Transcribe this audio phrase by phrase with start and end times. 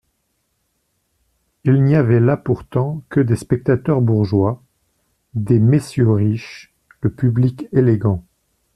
[1.63, 4.63] Il n'y avait là pourtant que des spectateurs bourgeois,
[5.35, 8.25] des messieurs riches, le public élégant.